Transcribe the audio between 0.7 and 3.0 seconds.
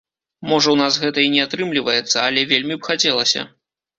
ў нас гэта і не атрымліваецца, але вельмі б